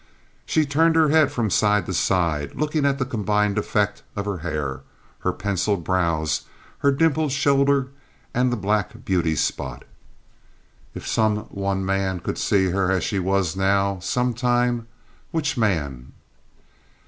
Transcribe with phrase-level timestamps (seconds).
[0.47, 4.39] She turned her head from side to side, looking at the combined effect of her
[4.39, 4.81] hair,
[5.19, 6.41] her penciled brows,
[6.79, 7.89] her dimpled shoulder,
[8.33, 9.83] and the black beauty spot.
[10.95, 14.87] If some one man could see her as she was now, some time!
[15.29, 16.13] Which man?